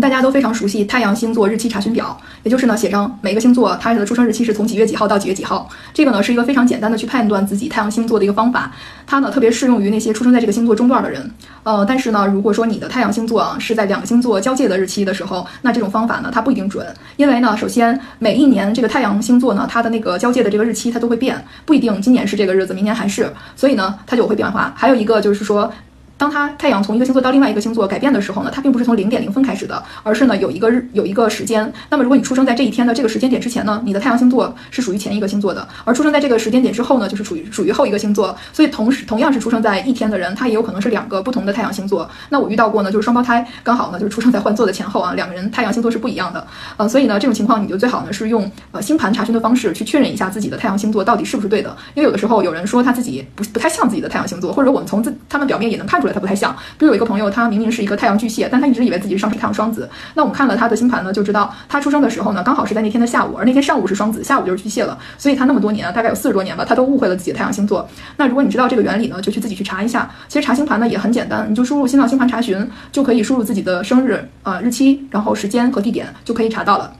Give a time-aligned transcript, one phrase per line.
[0.00, 5.68] 大家都非常熟悉太阳星座日期查询表，也就是呢写上每个星座它的出生日期是从几月几号到几月几号。
[5.92, 8.72] 这个呢是一个非常简单的去判断自己太阳星座的一个方法，
[9.06, 11.30] 它呢特别适用于那些出生在这个星座中段的人。
[11.62, 16.86] 呃，但是呢，如果说你的太阳星座啊是在两个星座交界的日期的时候，那这种方法呢它不一定准，
[17.16, 24.72] 因为呢首先每一年这个太阳星座呢它的那个交界的这个日期它都会变，不一定今年是这个日子，明年还是，所以呢它就会变化。
[24.76, 25.70] 还有一个就是说。
[26.20, 31.72] 当它太阳从一个星座到另外一个星座改变的时候呢，它并不是从零点零分开始的，而是呢有一个日有一个时间。
[31.88, 38.36] 那么如果你出生在这一天的这个时间点之前呢，你的太阳星座是属于前一个星座的；而出生在这个时间点之后呢，就是属于属于后一个星座。
[38.52, 42.06] 所以同时同样是出生在一天的人，他也有可能是两个不同的太阳星座。
[42.28, 46.46] 那我遇到过呢，就是双胞胎刚好呢就是出生在换座的前后啊，两个人太阳星座是不一样的。
[46.76, 56.90] 呃，所以呢这种情况你就最好呢是用呃星盘查询的方式去确认一下自己的太阳星座到底是不是对的，因为有的时候有人说他自己不不太像自己的太阳星座，或者我们从自他们表面也能看出来他不太像，比如。
[56.90, 59.88] 有一个朋友，他明明是一个太阳巨蟹，但他一直以为自己是上升太阳双子。
[60.14, 64.98] 那我们看了他的星盘呢，就知道他出生的时候呢，刚好是在那天的下午，而那天上午是双子，下午就是巨蟹了。
[65.16, 67.88] 所以他那么多年，大概有四十多年吧，他都误会了自己的太阳星座。
[68.16, 70.10] 那如果你知道这个原理呢，就去自己去查一下。
[70.26, 76.92] 其实查星盘呢也很简单，你就输入新浪星盘查询，就可以输入自己的生日啊日期，然后时间和地点，就可以查到了。